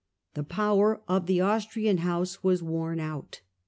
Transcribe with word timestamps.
The 0.33 0.43
power 0.43 1.03
of 1.07 1.27
the 1.27 1.41
Austrian 1.41 1.99
house 1.99 2.43
was 2.43 2.63
worn 2.63 2.99
out. 2.99 3.41